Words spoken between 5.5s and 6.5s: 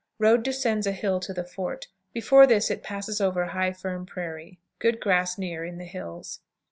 in the hills.